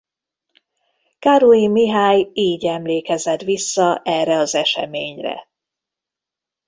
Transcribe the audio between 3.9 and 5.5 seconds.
erre az eseményre.